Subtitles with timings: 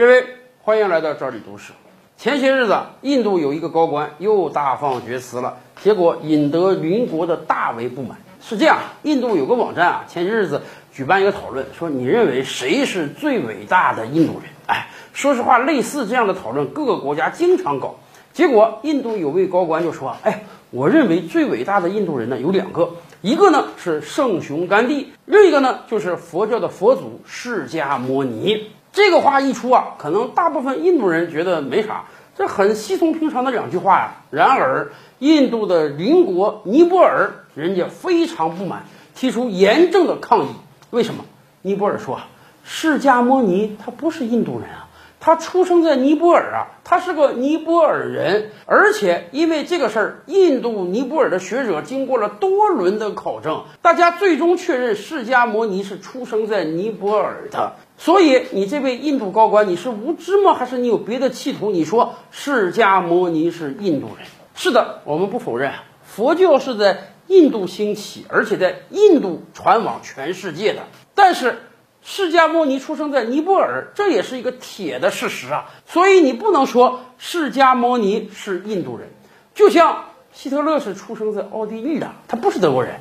[0.00, 0.24] 各位，
[0.62, 1.74] 欢迎来到这里读史。
[2.16, 8.16] 前些日子，印度有一个高官又大放厥词了，结果引得邻国的大为不满。
[8.40, 14.44] 是这样，印度有个网站啊，前些日子举办一个讨论，说你认为谁是最伟大的印度人？
[14.68, 17.96] 哎，说实话，类似这样的讨论，各个国家经常搞。
[18.32, 22.88] 结果，印度有位高官就说：“哎，我认为最伟大的印度人呢有两个，
[23.20, 32.04] 一个呢是圣雄甘地，另一个呢就是佛教的佛祖释迦摩尼。”这个话一出啊，可能大部分印度人觉得没啥，
[32.36, 34.12] 这很稀松平常的两句话呀。
[34.30, 38.84] 然而，印度的邻国尼泊尔人家非常不满，
[39.14, 40.48] 提出严正的抗议。
[40.90, 41.24] 为什么？
[41.62, 42.20] 尼泊尔说，
[42.64, 44.88] 释迦摩尼他不是印度人啊，
[45.20, 48.50] 他出生在尼泊尔啊，他是个尼泊尔人。
[48.64, 57.74] 而且因为这个事儿，印度尼泊尔的学者经过了多轮的考证，大家最终确认释迦摩尼是出生在尼泊尔的。
[57.98, 60.54] 所以，你这位印度高官，你是无知吗？
[60.54, 61.70] 还是你有别的企图？
[61.70, 64.26] 你说释迦摩尼是印度人？
[64.54, 70.80] 是的，我们不否认，佛教是在印度兴起，而且在印度传往全世界的。
[71.14, 71.58] 但是，
[72.02, 75.66] 释迦摩尼出生在尼泊尔，这也是一个铁的事实啊。
[75.86, 79.08] 所以，你不能说释迦摩尼是印度人。
[79.54, 82.94] 就像希特勒是出生在奥地利的，他不是德国人；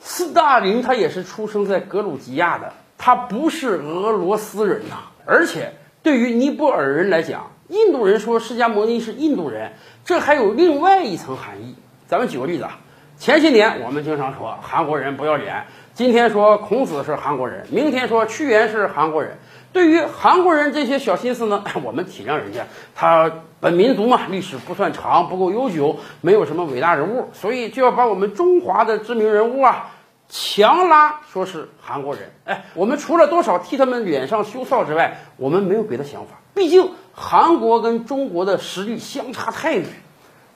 [0.00, 2.72] 斯大林他也是出生在格鲁吉亚的。
[2.98, 9.72] 他不是俄罗斯人呐，而且对于尼泊尔人来讲，印度人说释迦摩尼是印度人，
[10.04, 11.76] 这还有另外一层含义。
[12.08, 12.80] 咱们举个例子啊，
[13.16, 15.66] 前些年我们经常说韩国人不要脸，
[15.98, 19.36] 今天说孔子是韩国人，明天说屈原是韩国人。
[19.72, 29.90] 对于韩国人这些小心思呢， 我们体谅人家，他本民族嘛，历史不算长，不够悠久，没有什么伟大人物，所以就要把我们中华的知名人物啊。
[30.28, 36.38] 强拉说是韩国人，哎，我们除了多少替他们脸上羞臊之外，我们没有别的想法。
[36.54, 39.84] 毕竟韩国跟中国的实力相差太远，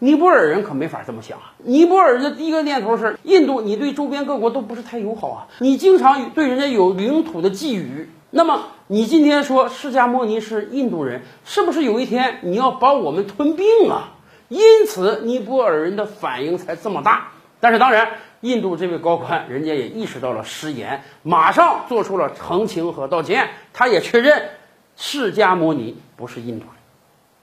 [0.02, 1.54] 尼泊尔人可没法这么想啊。
[1.58, 8.06] 尼泊尔人的第一个念头是，印度你对周边各国都不是太友好啊，你经常对人家有领土的觊觎。
[8.30, 14.14] 那么你今天说释迦牟尼是印度人，是不是有一天你要把我们吞并啊？
[14.48, 17.28] 因此尼泊尔人的反应才这么大。
[17.60, 18.08] 但是当然。
[18.40, 23.50] 印度这位高官，人家也意识到了失言，马上做出了澄清和道歉。
[23.72, 24.48] 他也确认，
[24.96, 26.74] 释迦摩尼不是印度人。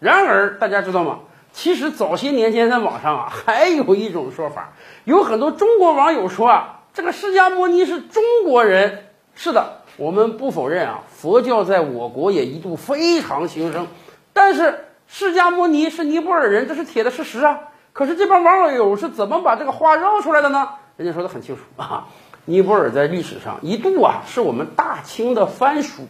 [0.02, 1.20] 然而，大家知道吗？
[1.52, 4.72] 其实早些年间在网上啊， 还有一种说法，
[5.04, 9.06] 有很多中国网友说啊，这个释迦摩尼是中国人。
[9.36, 13.88] 是的，我们不否认啊，佛教在我国也一度非常兴盛。
[14.34, 17.60] 但是，释迦摩尼是尼泊尔人，这是铁的事实啊。
[17.94, 20.70] 可是这帮网友是怎么把这个话绕出来的呢？
[20.98, 22.08] 人家说的很清楚啊，
[22.50, 26.02] 尼泊尔在历史上一度啊是我们大清的藩属，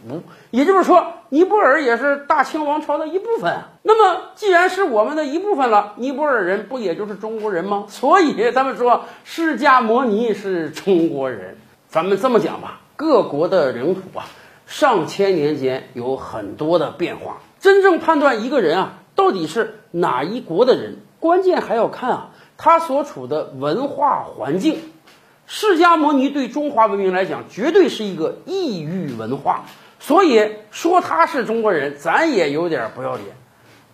[0.51, 3.57] 也就是说，尼泊尔也是大清王朝的一部分。
[3.83, 7.87] 那么，既然是我们的一部分了，尼泊尔人不也就是中国人吗？
[7.89, 11.57] 所以，咱们说释迦摩尼是中国人。
[11.89, 14.23] 咱们这么讲吧，各国的领土啊，
[14.65, 17.39] 上千年间有很多的变化。
[17.59, 22.29] 真正判断一个人啊，到底是哪一国的人，关键还要看啊。
[22.61, 24.79] 他所处的文化环境，
[25.51, 29.65] 释迦牟尼对中华文明来讲，绝对是一个异域文化。
[29.99, 33.25] 所以说他是中国人，咱也有点不要脸。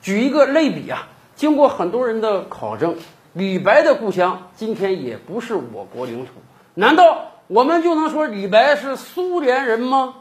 [0.02, 2.98] 举一个类比啊，经过很多人的考证，
[3.32, 6.34] 李白的故乡今天也不是我国领土，
[6.74, 10.14] 难道我们就能说李白是苏联人吗？